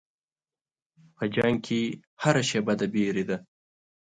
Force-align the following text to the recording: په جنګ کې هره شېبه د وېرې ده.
په 1.15 1.23
جنګ 1.35 1.55
کې 1.65 1.81
هره 2.21 2.43
شېبه 2.49 2.73
د 2.79 2.81
وېرې 2.93 3.23
ده. 3.29 3.37